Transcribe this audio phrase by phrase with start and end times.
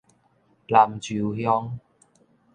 [0.67, 1.73] 南州鄉